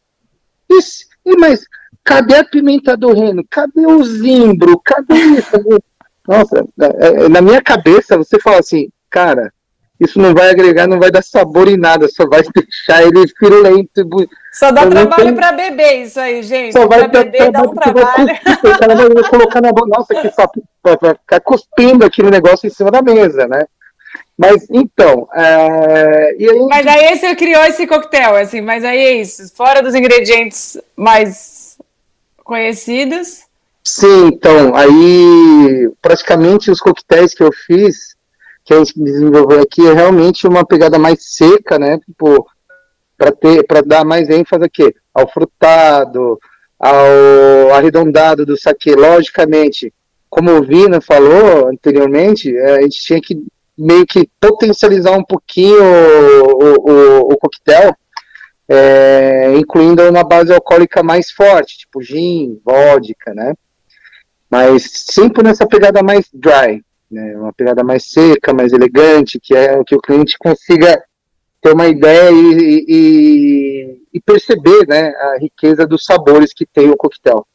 [0.71, 0.79] E,
[1.27, 1.65] e, mas
[2.05, 3.45] cadê a pimenta do reino?
[3.51, 4.81] Cadê o zimbro?
[4.85, 5.81] Cadê isso?
[6.27, 9.53] Nossa, é, é, na minha cabeça você fala assim, cara,
[9.99, 14.09] isso não vai agregar, não vai dar sabor em nada, só vai deixar ele firulento.
[14.53, 15.35] Só dá trabalho tenho...
[15.35, 16.73] para beber isso aí, gente.
[16.73, 18.29] Só vai pra beber dá um trabalho.
[18.79, 20.49] cara vai colocar na boca, nossa, que só
[21.01, 23.65] vai ficar cuspindo aquele negócio em cima da mesa, né?
[24.40, 26.66] Mas então, é, aí...
[26.66, 31.76] mas aí você criou esse coquetel, assim, mas aí é isso, fora dos ingredientes mais
[32.42, 33.42] conhecidos.
[33.85, 38.16] Sim, então, aí praticamente os coquetéis que eu fiz,
[38.64, 41.98] que a gente desenvolveu aqui, é realmente uma pegada mais seca, né?
[41.98, 42.46] Tipo,
[43.18, 46.40] para ter, para dar mais ênfase aqui ao frutado,
[46.79, 48.94] ao arredondado do saque.
[48.94, 49.92] Logicamente,
[50.31, 53.44] como o Vina falou anteriormente, é, a gente tinha que
[53.81, 57.95] meio que potencializar um pouquinho o, o, o coquetel,
[58.69, 63.55] é, incluindo uma base alcoólica mais forte, tipo gin, vodka, né?
[64.49, 67.37] Mas sempre nessa pegada mais dry, né?
[67.37, 71.03] Uma pegada mais seca, mais elegante, que é que o cliente consiga
[71.61, 76.97] ter uma ideia e, e, e perceber, né, a riqueza dos sabores que tem o
[76.97, 77.47] coquetel.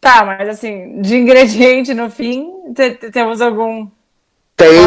[0.00, 2.50] Tá, mas assim, de ingrediente no fim,
[3.12, 3.88] temos algum
[4.56, 4.80] tem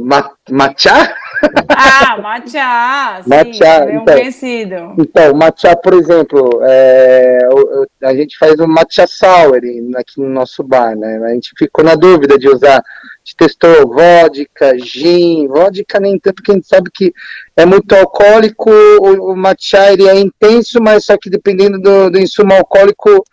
[0.00, 0.92] ma, matcha?
[1.68, 4.74] Ah, matcha, sim, matcha, então, conhecido.
[4.98, 7.38] Então, matcha, por exemplo, é,
[8.02, 9.60] a gente faz um matcha sour
[9.96, 11.18] aqui no nosso bar, né?
[11.24, 12.82] A gente ficou na dúvida de usar, a
[13.24, 17.12] gente testou vodka, gin, vodka nem tanto, porque a gente sabe que
[17.56, 22.18] é muito alcoólico, o, o matcha ele é intenso, mas só que dependendo do, do
[22.18, 23.24] insumo alcoólico,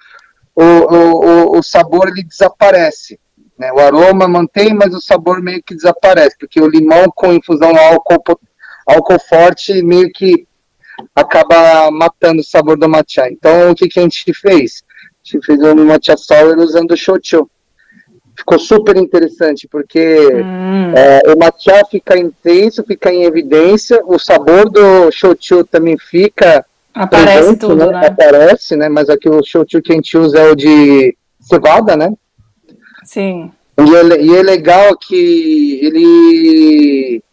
[0.56, 3.20] o, o, o sabor ele desaparece.
[3.58, 3.72] Né?
[3.72, 8.40] O aroma mantém, mas o sabor meio que desaparece, porque o limão com infusão álcool,
[8.86, 10.48] álcool forte meio que
[11.16, 13.28] acaba matando o sabor do matcha.
[13.30, 14.84] Então, o que, que a gente fez?
[15.26, 17.50] A gente fez um matcha sour usando o shochu.
[18.36, 20.94] Ficou super interessante, porque hum.
[20.96, 26.64] é, o matcha fica intenso, fica em evidência, o sabor do shochu também fica...
[26.94, 27.86] Aparece presente, tudo, né?
[27.88, 28.08] né?
[28.08, 28.90] Aparece, né?
[28.90, 32.12] Mas aqui o shochu que a gente usa é o de cevada, né?
[33.08, 33.52] Sim.
[33.78, 37.24] E é, e é legal que ele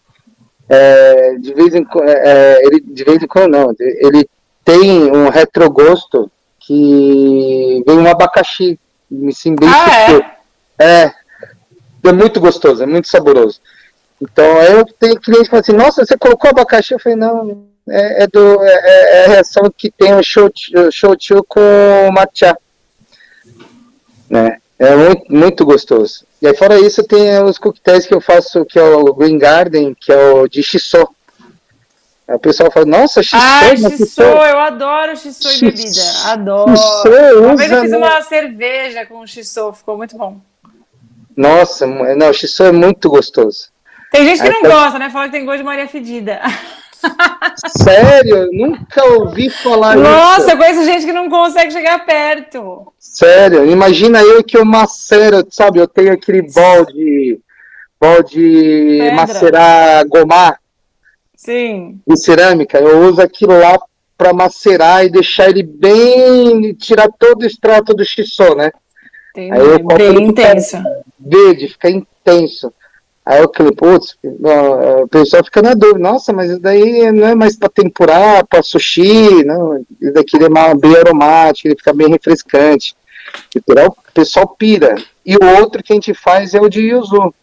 [0.69, 4.29] é, de vez em quando, é, é, ele de vez em quando não, ele
[4.65, 8.79] tem um retrogosto que vem um abacaxi,
[9.29, 10.39] assim, bem ah,
[10.79, 10.85] é?
[10.85, 11.15] é?
[12.05, 13.61] é muito gostoso, é muito saboroso.
[14.23, 16.95] Então eu tenho cliente que falam assim, nossa, você colocou abacaxi?
[16.95, 21.61] Eu falei, não, é, é do, é, é, a reação que tem o shochu com
[22.13, 22.57] matcha.
[24.31, 24.59] Né?
[24.79, 26.27] É muito, muito gostoso.
[26.43, 29.95] E aí, fora isso, tem os coquetéis que eu faço, que é o Green Garden,
[29.95, 30.63] que é o de.
[32.27, 33.37] Aí o pessoal fala, nossa, Shissô.
[33.39, 36.03] Ah, Shissô, eu adoro Shissô e bebida.
[36.25, 36.75] Adoro.
[36.75, 40.41] Shissô uma vez eu fiz uma cerveja com Shissô, ficou muito bom.
[41.37, 43.69] Nossa, não, Shissô é muito gostoso.
[44.11, 45.11] Tem gente que não gosta, né?
[45.11, 46.41] Fala que tem gosto de Maria Fedida.
[47.67, 48.49] Sério?
[48.53, 50.51] Nunca ouvi falar Nossa, isso.
[50.51, 52.93] eu conheço gente que não consegue chegar perto.
[52.99, 53.71] Sério?
[53.71, 55.79] Imagina eu que eu macero, sabe?
[55.79, 57.41] Eu tenho aquele balde,
[58.01, 59.15] balde Pedra.
[59.15, 60.59] macerar gomar.
[61.37, 62.01] Sim.
[62.07, 62.79] De cerâmica.
[62.79, 63.79] Eu uso aquilo lá
[64.17, 66.75] para macerar e deixar ele bem.
[66.75, 68.71] tirar todo o extrato do xissô, né?
[69.31, 69.53] Entendi.
[69.53, 70.77] Aí bem intenso.
[71.19, 72.73] Verde, fica intenso.
[73.27, 77.35] Aí eu falei, putz, o pessoal fica na dúvida, nossa, mas isso daí não é
[77.35, 82.09] mais para tempurar, para sushi, não, isso daqui é mais bem aromático, ele fica bem
[82.09, 82.95] refrescante.
[83.57, 84.95] O pessoal pira.
[85.25, 87.35] E o outro que a gente faz é o de yuzu.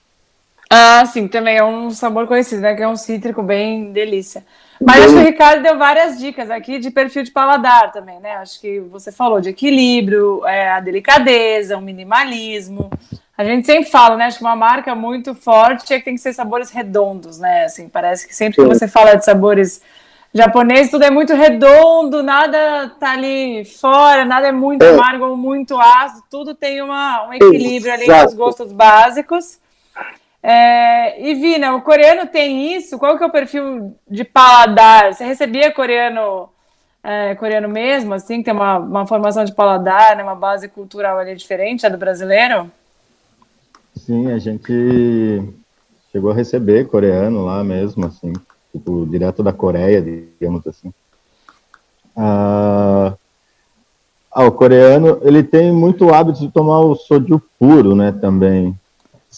[0.69, 2.75] Ah, sim, também é um sabor conhecido, né?
[2.75, 4.45] Que é um cítrico bem delícia.
[4.79, 5.03] Mas bem...
[5.03, 8.37] acho que o Ricardo deu várias dicas aqui de perfil de paladar também, né?
[8.37, 12.89] Acho que você falou de equilíbrio, é, a delicadeza, o minimalismo.
[13.41, 14.25] A gente sempre fala, né?
[14.25, 17.63] Acho que uma marca muito forte é que tem que ser sabores redondos, né?
[17.63, 19.81] Assim, parece que sempre que você fala de sabores
[20.31, 24.89] japoneses, tudo é muito redondo, nada tá ali fora, nada é muito é.
[24.89, 28.11] amargo ou muito ácido, tudo tem uma, um equilíbrio Exato.
[28.11, 29.59] ali nos gostos básicos.
[30.43, 32.99] É, e Vina, o coreano tem isso?
[32.99, 35.15] Qual que é o perfil de paladar?
[35.15, 36.47] Você recebia coreano
[37.03, 41.35] é, coreano mesmo, assim, tem uma, uma formação de paladar, né, uma base cultural ali
[41.35, 42.71] diferente a do brasileiro?
[43.95, 45.43] Sim, a gente
[46.11, 48.33] chegou a receber coreano lá mesmo, assim,
[48.71, 50.91] tipo, direto da Coreia, digamos assim.
[52.15, 53.13] Ah,
[54.31, 58.77] ah, o coreano, ele tem muito hábito de tomar o soju puro, né, também.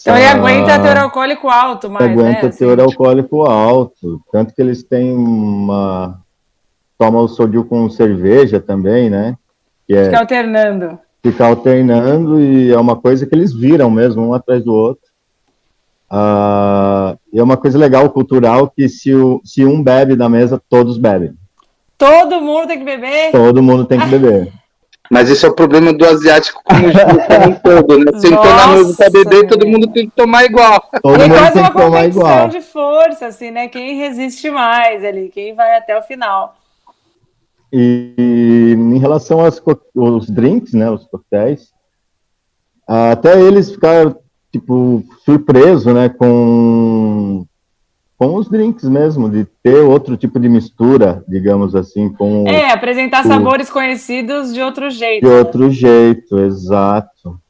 [0.00, 2.90] Então ele aguenta teor alcoólico alto, mas, Aguenta né, teor assim.
[2.90, 6.20] alcoólico alto, tanto que eles têm uma...
[6.98, 9.36] Toma o soju com cerveja também, né?
[9.86, 10.04] Que é...
[10.04, 14.74] Fica alternando ficar alternando e é uma coisa que eles viram mesmo, um atrás do
[14.74, 15.02] outro.
[16.12, 20.62] Uh, e é uma coisa legal, cultural, que se, o, se um bebe da mesa,
[20.68, 21.32] todos bebem.
[21.96, 23.32] Todo mundo tem que beber?
[23.32, 24.52] Todo mundo tem que beber.
[25.10, 28.18] Mas esse é o problema do asiático como, um todo, né?
[28.18, 30.82] Sentou na mesa para beber, todo mundo tem que tomar igual.
[31.02, 32.48] Todo mundo quase tem uma que tomar igual.
[32.48, 33.68] de força, assim, né?
[33.68, 36.54] Quem resiste mais ali, quem vai até o final.
[37.76, 39.60] E em relação aos,
[39.96, 41.72] aos drinks, né, os coquetéis,
[42.86, 44.16] até eles ficaram,
[44.52, 47.44] tipo, surpresos, né, com,
[48.16, 52.46] com os drinks mesmo, de ter outro tipo de mistura, digamos assim, com...
[52.46, 55.26] É, apresentar o, sabores conhecidos de outro jeito.
[55.26, 55.38] De né?
[55.38, 57.40] outro jeito, exato.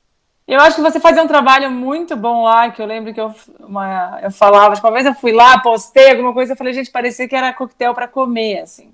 [0.49, 3.31] Eu acho que você fazia um trabalho muito bom lá, que eu lembro que eu,
[3.61, 7.29] uma, eu falava, uma vez eu fui lá, postei alguma coisa, eu falei, gente, parecia
[7.29, 8.94] que era coquetel para comer, assim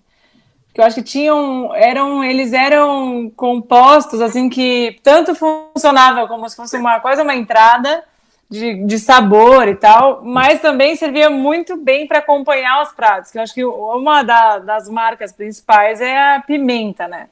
[0.73, 6.57] que eu acho que tinham, eram, eles eram compostos assim que tanto funcionava como se
[6.57, 8.05] fosse uma quase uma entrada
[8.51, 13.31] de, de sabor e tal, mas também servia muito bem para acompanhar os pratos.
[13.31, 17.29] Que eu acho que uma da, das marcas principais é a pimenta, né?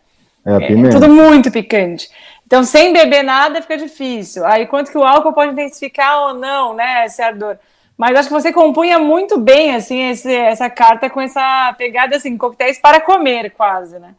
[0.47, 0.97] É, a pimenta.
[0.97, 2.09] É tudo muito picante.
[2.47, 4.47] Então, sem beber nada fica difícil.
[4.47, 7.05] Aí, quanto que o álcool pode intensificar ou não, né?
[7.05, 7.59] Esse ardor.
[7.99, 12.39] Mas acho que você compunha muito bem, assim, esse, essa carta com essa pegada, assim,
[12.39, 14.15] coquetéis para comer, quase, né?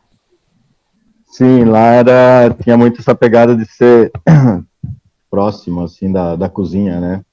[1.25, 4.11] Sim, lá era, tinha muito essa pegada de ser
[5.31, 7.23] próximo, assim, da, da cozinha, né?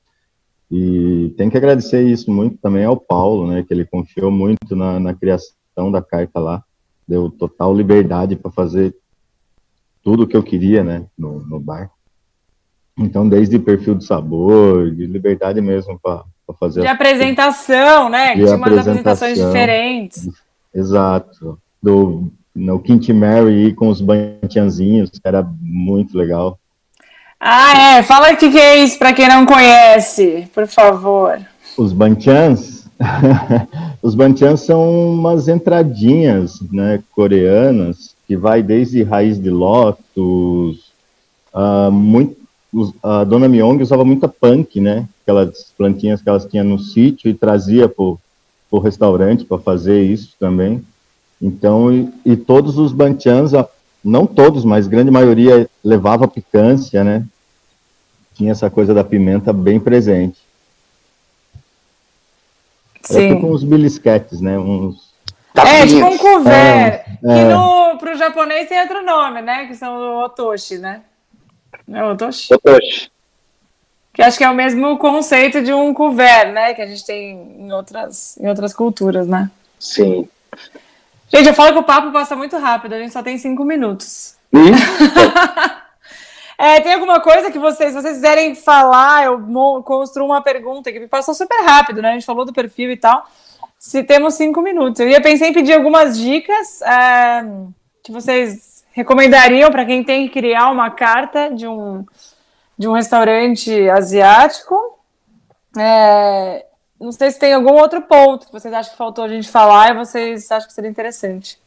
[0.70, 3.64] E tem que agradecer isso muito também ao Paulo, né?
[3.64, 6.62] Que ele confiou muito na, na criação da carta lá.
[7.08, 8.94] Deu total liberdade para fazer
[10.00, 11.06] tudo o que eu queria, né?
[11.18, 11.90] No, no bar.
[12.96, 16.82] Então, desde perfil de sabor, de liberdade mesmo para fazer.
[16.82, 18.34] De apresentação, né?
[18.34, 20.28] Que tinha umas apresentações diferentes.
[20.74, 21.58] Exato.
[21.82, 26.58] Do, no Quint Mary com os bantianzinhos, que era muito legal.
[27.40, 28.02] Ah, é.
[28.02, 31.38] Fala o que, que é isso para quem não conhece, por favor.
[31.76, 32.86] Os bantians.
[34.02, 40.92] os bantians são umas entradinhas, né, coreanas que vai desde raiz de lótus,
[41.54, 42.45] uh, muito
[43.02, 45.06] a dona Myong usava muita punk, né?
[45.22, 50.34] Aquelas plantinhas que elas tinham no sítio e trazia para o restaurante para fazer isso
[50.38, 50.84] também.
[51.40, 53.52] Então, e, e todos os banchans,
[54.04, 57.24] não todos, mas grande maioria levava picância, né?
[58.34, 60.38] Tinha essa coisa da pimenta bem presente.
[63.02, 63.26] Sim.
[63.26, 64.58] Era tipo uns belisquetes, né?
[64.58, 65.06] Uns
[65.54, 67.54] é, tipo um couvert, é, que é.
[67.54, 69.66] no, pro japonês tem outro nome, né?
[69.66, 71.00] Que são o otoshi, né?
[71.92, 72.54] É o Otoshi.
[72.54, 73.10] Otoshi.
[74.12, 76.72] Que acho que é o mesmo conceito de um couvert, né?
[76.72, 79.50] Que a gente tem em outras, em outras culturas, né?
[79.78, 80.28] Sim.
[81.28, 84.36] Gente, eu falo que o papo passa muito rápido, a gente só tem cinco minutos.
[86.56, 91.06] é, tem alguma coisa que vocês, se vocês quiserem falar, eu construo uma pergunta que
[91.08, 92.10] passou super rápido, né?
[92.10, 93.28] A gente falou do perfil e tal.
[93.78, 95.00] Se temos cinco minutos.
[95.00, 97.44] Eu ia pensar em pedir algumas dicas é,
[98.02, 102.02] que vocês recomendariam para quem tem que criar uma carta de um,
[102.78, 104.98] de um restaurante asiático.
[105.78, 106.64] É,
[106.98, 109.90] não sei se tem algum outro ponto que vocês acham que faltou a gente falar
[109.90, 111.60] e vocês acham que seria interessante.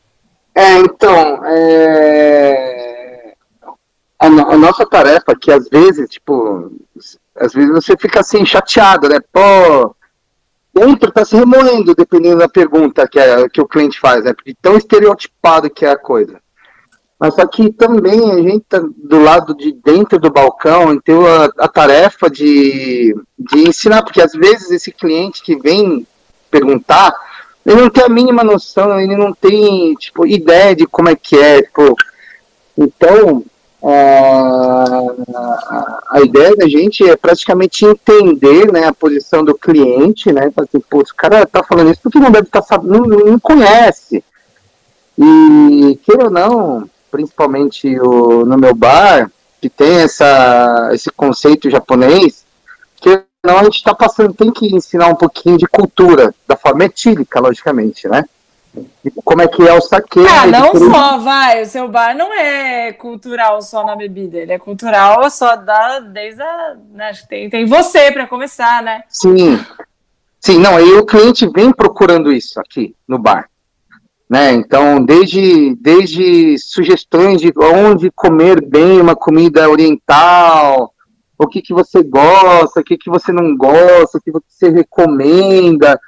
[0.55, 3.35] É, então, é...
[4.17, 6.71] A, a, nossa tarefa que às vezes, tipo,
[7.35, 9.19] às vezes você fica assim chateado, né?
[9.31, 9.95] Pô,
[10.73, 14.33] dentro tá se remoendo dependendo da pergunta que, que o cliente faz, né?
[14.33, 16.41] Porque tão estereotipado que é a coisa.
[17.19, 21.51] Mas só que também a gente tá do lado de dentro do balcão tem a,
[21.65, 26.07] a, tarefa de, de ensinar, porque às vezes esse cliente que vem
[26.49, 27.13] perguntar,
[27.65, 31.37] ele não tem a mínima noção, ele não tem, tipo, ideia de como é que
[31.37, 31.93] é, tipo,
[32.77, 33.43] então,
[33.83, 34.95] a,
[36.11, 40.49] a, ideia da gente é praticamente entender né, a posição do cliente, né?
[40.55, 43.39] Assim, Pô, o cara tá falando isso porque não deve estar tá sabendo, não, não
[43.39, 44.23] conhece.
[45.17, 52.45] E, queira ou não, principalmente o, no meu bar, que tem essa, esse conceito japonês,
[52.97, 56.85] que não a gente está passando, tem que ensinar um pouquinho de cultura, da forma
[56.85, 58.23] etílica, logicamente, né?
[59.23, 60.19] Como é que é o saque?
[60.27, 61.63] Ah, não só, vai.
[61.63, 66.41] O seu bar não é cultural só na bebida, ele é cultural só da, desde
[66.41, 66.75] a.
[66.91, 69.03] Né, tem, tem você para começar, né?
[69.09, 69.59] Sim.
[70.39, 73.48] Sim, não, e o cliente vem procurando isso aqui no bar.
[74.29, 74.53] Né?
[74.53, 80.93] Então, desde, desde sugestões de onde comer bem uma comida oriental,
[81.37, 85.99] o que, que você gosta, o que, que você não gosta, o que você recomenda,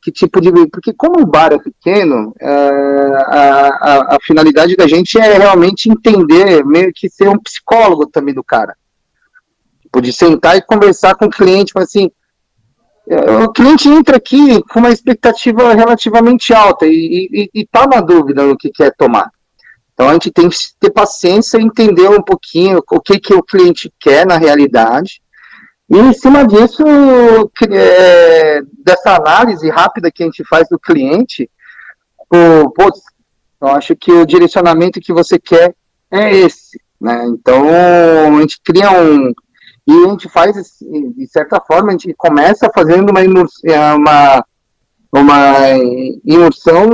[0.00, 0.52] que tipo de.
[0.68, 5.90] Porque, como o bar é pequeno, é, a, a, a, finalidade da gente é realmente
[5.90, 8.76] entender, meio que ser um psicólogo também do cara.
[9.82, 12.10] Tipo, de sentar e conversar com o cliente, assim, é,
[13.08, 18.70] o cliente entra aqui com uma expectativa relativamente alta e está na dúvida no que
[18.70, 19.30] quer tomar.
[19.94, 23.42] Então a gente tem que ter paciência e entender um pouquinho o que, que o
[23.42, 25.22] cliente quer na realidade.
[25.88, 26.82] E em cima disso,
[27.70, 31.48] é, dessa análise rápida que a gente faz do cliente,
[32.28, 33.00] putz,
[33.60, 35.74] eu acho que o direcionamento que você quer
[36.10, 36.78] é esse.
[37.00, 37.24] Né?
[37.28, 37.66] Então
[38.36, 39.32] a gente cria um,
[39.86, 44.44] e a gente faz, de certa forma, a gente começa fazendo uma, é, uma,
[45.12, 45.78] uma
[46.24, 46.86] imersão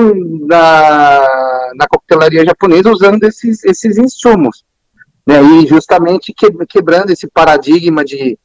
[0.46, 4.62] na, na coquetelaria japonesa usando esses, esses insumos.
[5.26, 5.42] Né?
[5.42, 8.38] E justamente que, quebrando esse paradigma de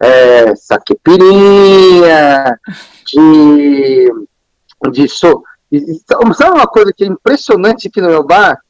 [0.00, 2.56] é, saquepirinha,
[3.04, 4.12] de,
[4.92, 5.42] de so,
[6.36, 8.60] sabe uma coisa que é impressionante aqui no meu bar?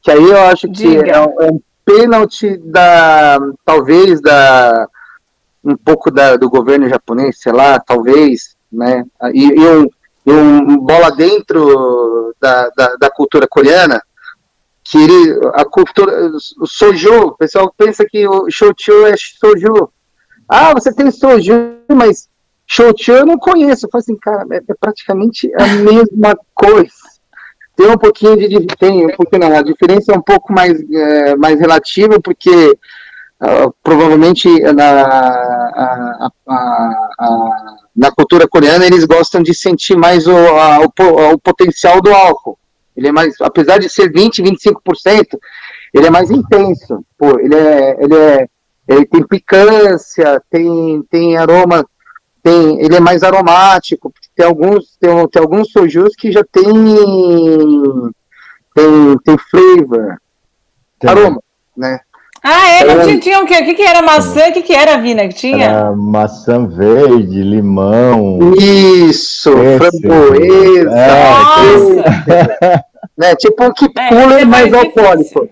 [0.00, 4.88] Que aí eu acho que é, é um pênalti da talvez da
[5.62, 9.04] um pouco da, do governo japonês, sei lá, talvez, né?
[9.34, 9.86] E, e, um,
[10.26, 14.02] um bola dentro da, da, da, cultura coreana,
[14.82, 19.90] que ele, a cultura, o soju, o pessoal pensa que o shochu é soju.
[20.48, 21.52] Ah, você tem soju,
[21.90, 22.26] mas
[22.66, 23.84] shochu eu não conheço.
[23.84, 26.90] Eu falo assim, cara, é, é praticamente a mesma coisa
[27.76, 31.36] tem um pouquinho de tem um pouquinho não, a diferença é um pouco mais, é,
[31.36, 32.50] mais relativa porque
[33.40, 40.34] uh, provavelmente na a, a, a, na cultura coreana eles gostam de sentir mais o,
[40.34, 42.58] o, o, potencial do álcool.
[42.96, 45.38] Ele é mais apesar de ser 20 25%
[45.94, 48.48] ele é mais intenso pô, ele é ele é
[48.88, 51.84] ele tem picância tem tem aroma
[52.42, 56.64] tem ele é mais aromático tem alguns, tem, tem alguns sojus que já tem,
[58.74, 60.16] tem, tem flavor,
[60.98, 61.10] tem.
[61.10, 61.42] aroma,
[61.76, 62.00] né?
[62.42, 62.82] Ah, é?
[62.82, 63.58] Então, tinha, tinha o quê?
[63.60, 64.48] O que, que era maçã?
[64.48, 65.66] O que, que era, Vina, que tinha?
[65.66, 68.54] Era maçã verde, limão.
[68.58, 70.90] Isso, framboesa.
[70.90, 72.84] É,
[73.18, 75.50] né, tipo um keep cooler é, mais alcoólico.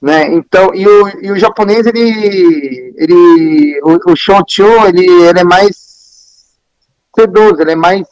[0.00, 0.32] Né?
[0.32, 5.89] Então, e o, e o japonês, ele, ele o, o shochu, ele, ele é mais
[7.20, 8.06] sedoso, ele é mais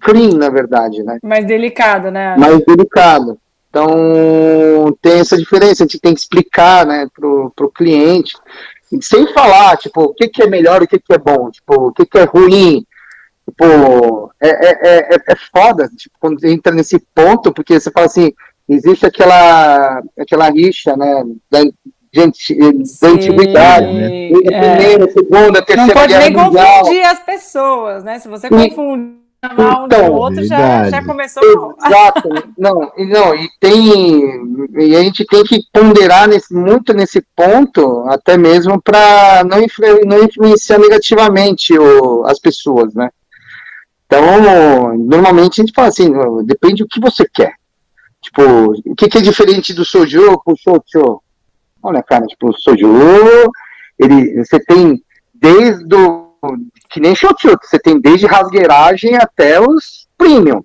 [0.00, 1.18] clean, na verdade, né?
[1.22, 2.36] Mais delicado, né?
[2.36, 3.38] Mais delicado.
[3.68, 8.32] Então, tem essa diferença, a gente tem que explicar, né, pro, pro cliente,
[9.02, 11.92] sem falar, tipo, o que, que é melhor, o que, que é bom, tipo, o
[11.92, 12.86] que, que é ruim,
[13.44, 18.32] tipo, é, é, é, é foda, tipo, quando entra nesse ponto, porque você fala assim,
[18.66, 21.60] existe aquela, aquela rixa, né, da,
[22.16, 24.30] da antiguidade, né?
[24.30, 24.76] É.
[24.76, 28.18] Primeira, segunda, terceira Não pode nem confundir as pessoas, né?
[28.18, 31.42] Se você confundir chamar um então, do outro, já, já começou
[31.84, 32.28] Exato.
[32.58, 34.22] não, não, e tem.
[34.78, 39.58] E a gente tem que ponderar nesse, muito nesse ponto, até mesmo para não,
[40.06, 43.08] não influenciar negativamente o, as pessoas, né?
[44.06, 46.12] Então, normalmente a gente fala assim,
[46.44, 47.54] depende do que você quer.
[48.22, 51.20] Tipo, o que, que é diferente do soju pro shochu?
[51.86, 52.88] Olha, cara, tipo, o soju,
[53.98, 55.00] ele, você tem
[55.32, 56.32] desde o,
[56.90, 60.62] que nem shochu, você tem desde rasgueiragem até os premium.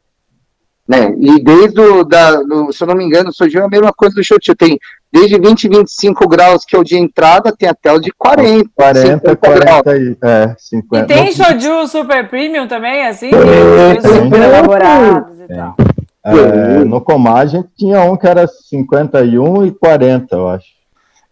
[0.88, 1.14] Né?
[1.20, 3.94] E desde o, da, do, se eu não me engano, o soju é a mesma
[3.94, 4.80] coisa do shochu, tem
[5.14, 8.70] desde 20 e 25 graus, que é o de entrada, tem até o de 40.
[8.76, 11.04] 40, 40 e, é, 50.
[11.04, 13.30] E tem soju super premium também, assim?
[13.30, 15.76] É, super elaborados e tal.
[16.24, 20.81] É, no Comagem tinha um que era 51 e 40, eu acho.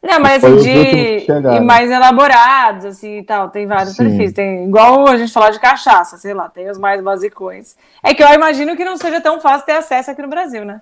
[0.02, 4.06] Não, mas assim, de mais elaborados, assim, e tal, tem vários Sim.
[4.06, 7.76] perfis, tem, igual a gente falar de cachaça, sei lá, tem os mais basicões.
[8.02, 10.82] É que eu imagino que não seja tão fácil ter acesso aqui no Brasil, né?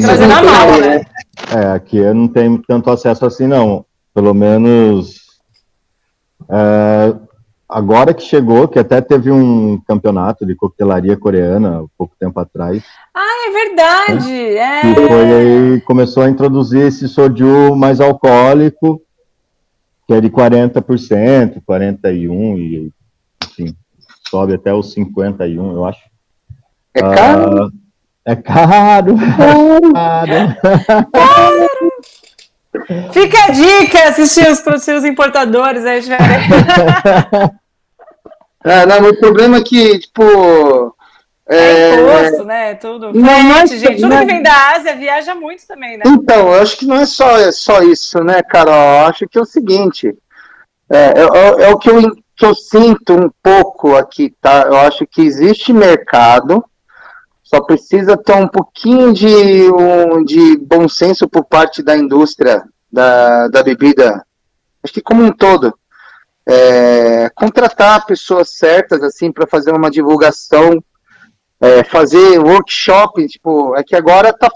[0.00, 1.04] Trazer na mala, né?
[1.54, 3.84] É, aqui eu não tenho tanto acesso assim, não.
[4.12, 5.24] Pelo menos
[6.48, 7.14] é,
[7.68, 12.82] agora que chegou, que até teve um campeonato de coquetelaria coreana pouco tempo atrás.
[13.14, 14.30] Ah, é verdade!
[14.30, 14.56] Né?
[14.56, 14.90] É.
[14.90, 19.00] E foi aí, começou a introduzir esse soju mais alcoólico,
[20.06, 22.92] que é de 40%, 41%, e
[23.42, 23.74] enfim,
[24.28, 26.00] sobe até os 51%, eu acho.
[26.94, 27.64] É caro?
[27.64, 27.70] Ah,
[28.26, 29.16] é caro.
[29.94, 30.56] caro.
[31.12, 31.73] caro.
[33.12, 36.00] Fica a dica, assistir os, para os seus importadores aí,
[38.64, 40.96] É, não, o problema é que, tipo.
[41.46, 42.74] É, é imposto, né?
[42.76, 43.12] Tudo.
[43.12, 44.00] Não, não é, gente.
[44.00, 46.04] Tudo que vem da Ásia viaja muito também, né?
[46.06, 48.72] Então, eu acho que não é só, é só isso, né, Carol?
[48.72, 50.16] Eu acho que é o seguinte.
[50.90, 52.00] É, é, é, é o que eu,
[52.34, 54.62] que eu sinto um pouco aqui, tá?
[54.62, 56.64] Eu acho que existe mercado,
[57.54, 63.46] só precisa ter um pouquinho de, um, de bom senso por parte da indústria da,
[63.46, 64.24] da bebida,
[64.82, 65.72] acho que como um todo
[66.46, 70.82] é, contratar pessoas certas assim para fazer uma divulgação,
[71.60, 74.50] é, fazer workshop, tipo, é que agora tá,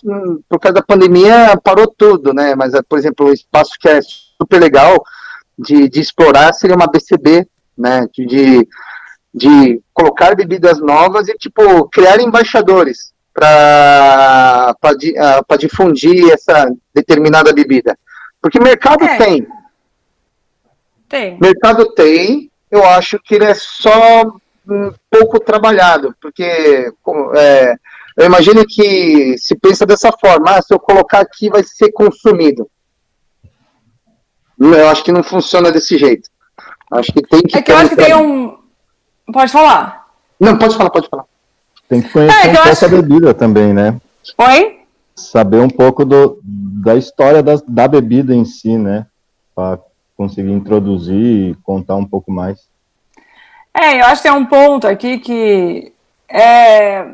[0.49, 2.55] por causa da pandemia parou tudo, né?
[2.55, 5.03] Mas, por exemplo, o espaço que é super legal
[5.57, 7.46] de, de explorar seria uma BCB,
[7.76, 8.07] né?
[8.12, 8.68] De, de
[9.93, 17.97] colocar bebidas novas e tipo criar embaixadores para para difundir essa determinada bebida,
[18.41, 19.16] porque mercado é.
[19.16, 19.47] tem,
[21.09, 21.39] tem.
[21.41, 24.24] Mercado tem, eu acho que ele é só
[24.68, 26.93] um pouco trabalhado, porque
[27.36, 27.74] é,
[28.16, 32.68] eu imagino que se pensa dessa forma, ah, se eu colocar aqui vai ser consumido.
[34.61, 36.28] Eu acho que não funciona desse jeito.
[36.91, 37.57] Acho que tem que.
[37.57, 38.57] É que eu acho que tem um.
[39.32, 40.08] Pode falar.
[40.38, 41.24] Não, pode falar, pode falar.
[41.88, 42.84] Tem que conhecer é, um pouco acho...
[42.84, 44.00] a bebida também, né?
[44.38, 44.80] Oi?
[45.14, 49.06] Saber um pouco do, da história da, da bebida em si, né?
[49.54, 49.78] Para
[50.16, 52.68] conseguir introduzir e contar um pouco mais.
[53.74, 55.92] É, eu acho que é um ponto aqui que
[56.28, 57.06] é,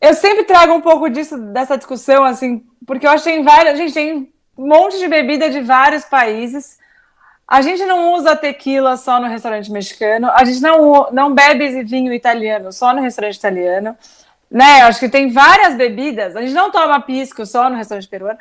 [0.00, 3.74] eu sempre trago um pouco disso dessa discussão, assim, porque eu acho que tem várias,
[3.74, 6.78] a gente tem um monte de bebida de vários países.
[7.48, 12.12] A gente não usa tequila só no restaurante mexicano, a gente não, não bebe vinho
[12.12, 13.96] italiano só no restaurante italiano,
[14.50, 14.82] né?
[14.82, 18.38] Acho que tem várias bebidas, a gente não toma pisco só no restaurante peruano,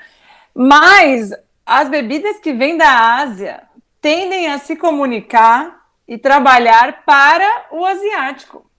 [0.53, 1.31] mas
[1.65, 3.63] as bebidas que vêm da Ásia
[4.01, 8.69] tendem a se comunicar e trabalhar para o asiático.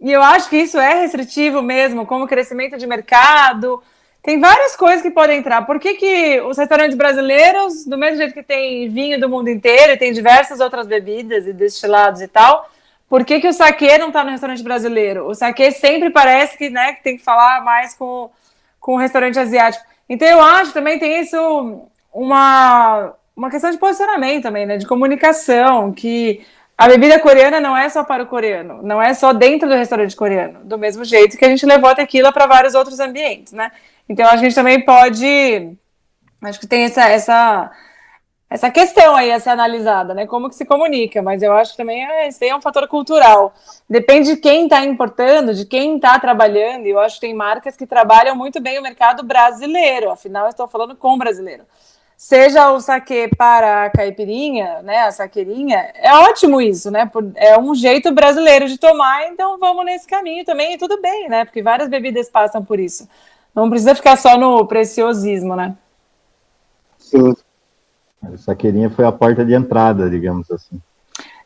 [0.00, 3.82] E eu acho que isso é restritivo mesmo, como crescimento de mercado.
[4.28, 5.64] Tem várias coisas que podem entrar.
[5.64, 9.92] Por que, que os restaurantes brasileiros, do mesmo jeito que tem vinho do mundo inteiro
[9.92, 12.68] e tem diversas outras bebidas e destilados e tal,
[13.08, 15.26] por que, que o saquê não está no restaurante brasileiro?
[15.26, 18.28] O saquê sempre parece que, né, que tem que falar mais com,
[18.78, 19.82] com o restaurante asiático.
[20.06, 24.76] Então eu acho também tem isso uma, uma questão de posicionamento também, né?
[24.76, 26.44] De comunicação, que
[26.76, 30.14] a bebida coreana não é só para o coreano, não é só dentro do restaurante
[30.14, 33.72] coreano, do mesmo jeito que a gente levou a tequila para vários outros ambientes, né?
[34.08, 35.76] Então a gente também pode.
[36.42, 37.70] Acho que tem essa, essa,
[38.48, 40.26] essa questão aí a ser analisada, né?
[40.26, 42.86] Como que se comunica, mas eu acho que também é, isso aí é um fator
[42.88, 43.52] cultural.
[43.88, 47.76] Depende de quem está importando, de quem está trabalhando, e eu acho que tem marcas
[47.76, 51.64] que trabalham muito bem o mercado brasileiro, afinal, estou falando com brasileiro
[52.18, 57.08] seja o saque para a caipirinha, né, a saqueirinha, é ótimo isso, né?
[57.36, 61.44] É um jeito brasileiro de tomar, então vamos nesse caminho também e tudo bem, né?
[61.44, 63.08] Porque várias bebidas passam por isso.
[63.58, 65.74] Não precisa ficar só no preciosismo, né?
[66.98, 67.34] Sim.
[68.22, 70.80] A saqueirinha foi a porta de entrada, digamos assim.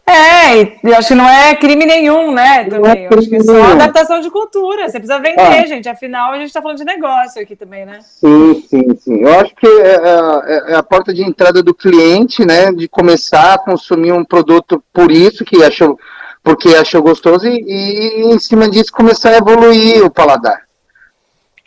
[0.06, 2.64] É, É, eu acho que não é crime nenhum, né?
[2.64, 3.04] Também.
[3.04, 4.88] É eu acho que é só adaptação de cultura.
[4.88, 5.66] Você precisa vender, ah.
[5.66, 5.88] gente.
[5.88, 8.00] Afinal, a gente está falando de negócio aqui também, né?
[8.02, 9.20] Sim, sim, sim.
[9.22, 12.72] Eu acho que é, é, é, a porta de entrada do cliente, né?
[12.72, 15.98] De começar a consumir um produto por isso que achou,
[16.42, 20.71] porque achou gostoso e, e em cima disso começar a evoluir o paladar.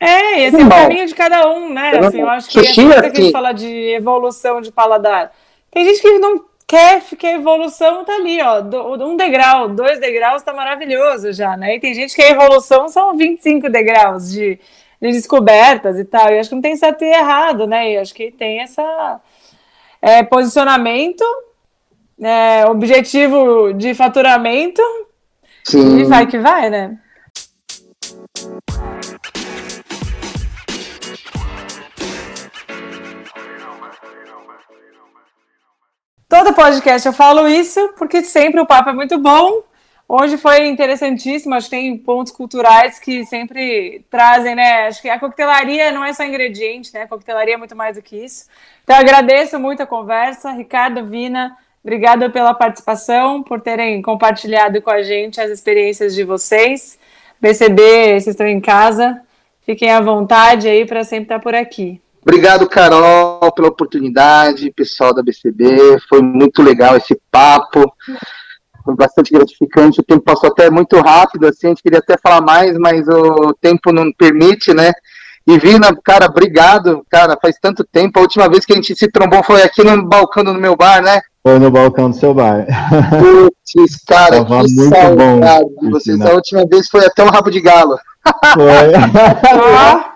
[0.05, 1.97] É, esse é o caminho de cada um, né?
[1.97, 5.31] Assim, eu acho que é que a gente fala de evolução de paladar.
[5.71, 8.61] Tem gente que não quer que a evolução tá ali, ó,
[9.05, 11.75] um degrau, dois degraus tá maravilhoso já, né?
[11.75, 14.59] E tem gente que a evolução são 25 degraus de,
[15.01, 16.31] de descobertas e tal.
[16.31, 17.93] E acho que não tem certo e errado, né?
[17.93, 19.21] E acho que tem essa
[20.01, 21.23] é, posicionamento,
[22.21, 24.81] é, objetivo de faturamento.
[25.63, 25.99] Sim.
[25.99, 26.97] E vai que vai, né?
[36.37, 39.63] Todo podcast eu falo isso, porque sempre o papo é muito bom.
[40.05, 44.87] Hoje foi interessantíssimo, acho que tem pontos culturais que sempre trazem, né?
[44.87, 47.03] Acho que a coquetelaria não é só ingrediente, né?
[47.03, 48.47] A coquetelaria é muito mais do que isso.
[48.83, 50.51] Então, agradeço muito a conversa.
[50.51, 56.99] Ricardo, Vina, obrigada pela participação, por terem compartilhado com a gente as experiências de vocês.
[57.39, 59.21] BCB, vocês estão em casa,
[59.65, 62.01] fiquem à vontade aí para sempre estar por aqui.
[62.27, 65.99] Obrigado, Carol, pela oportunidade, pessoal da BCB.
[66.09, 67.93] Foi muito legal esse papo.
[68.83, 69.99] Foi bastante gratificante.
[69.99, 73.53] O tempo passou até muito rápido, assim, a gente queria até falar mais, mas o
[73.61, 74.91] tempo não permite, né?
[75.47, 78.17] E Vina, cara, obrigado, cara, faz tanto tempo.
[78.17, 81.03] A última vez que a gente se trombou foi aqui no balcão do meu bar,
[81.03, 81.21] né?
[81.43, 82.65] Foi no balcão do seu bar.
[83.19, 86.21] Putz, cara, Tava que muito saudade bom, de vocês.
[86.21, 87.95] A última vez foi até um rabo de galo.
[88.55, 90.05] Foi.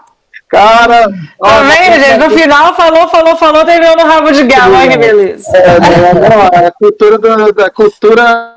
[0.50, 1.08] Cara.
[1.40, 2.18] Tá vendo, gente?
[2.18, 4.76] No final falou, falou, falou, terminou no rabo de galo.
[4.76, 5.56] Olha que beleza.
[5.56, 8.54] É, não, não, é a cultura, do, da cultura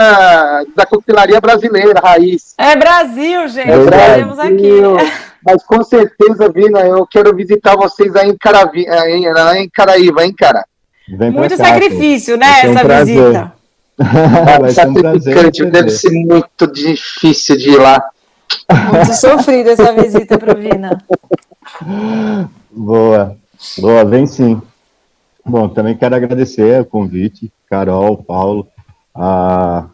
[0.75, 2.55] da coquetelaria brasileira, raiz.
[2.57, 3.71] É Brasil, gente.
[3.71, 4.41] É Brasil.
[4.41, 5.13] aqui.
[5.45, 9.27] Mas com certeza, Vina, eu quero visitar vocês aí em, Caravi, em,
[9.59, 10.65] em Caraíva, hein, cara?
[11.07, 13.23] Muito cá, sacrifício, né, um essa prazer.
[13.23, 13.53] visita.
[14.73, 18.03] Ser um deve ser muito difícil de ir lá.
[18.93, 20.99] Muito sofrida essa visita para Vina.
[22.71, 23.37] Boa,
[23.79, 24.61] boa, vem sim.
[25.45, 28.69] Bom, também quero agradecer o convite, Carol, Paulo.
[29.15, 29.89] Ah,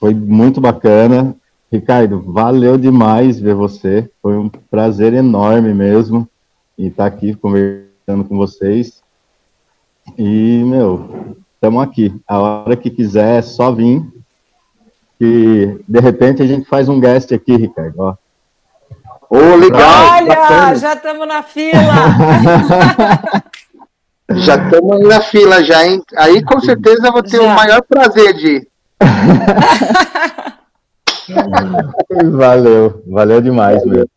[0.00, 1.34] foi muito bacana.
[1.70, 4.10] Ricardo, valeu demais ver você.
[4.22, 6.28] Foi um prazer enorme mesmo
[6.78, 9.02] estar aqui conversando com vocês.
[10.16, 12.14] E, meu, estamos aqui.
[12.26, 14.02] A hora que quiser, é só vir.
[15.20, 17.98] E, de repente, a gente faz um guest aqui, Ricardo.
[17.98, 18.14] Ó.
[19.30, 20.14] Ô, oh, legal!
[20.14, 20.74] Olha, bacana.
[20.74, 21.92] já estamos na fila!
[24.36, 26.02] já estamos na fila, já, hein?
[26.16, 27.42] Aí com certeza eu vou ter já.
[27.42, 28.66] o maior prazer de.
[32.32, 34.08] valeu, valeu demais mesmo.